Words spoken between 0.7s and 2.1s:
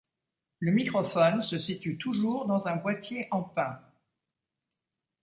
microphone se situe